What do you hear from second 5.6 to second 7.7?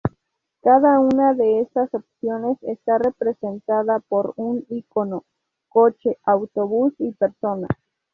coche, autobús y persona.